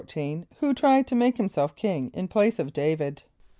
[0.29, 3.19] = Who tried to make himself king in place of D[=a]´vid?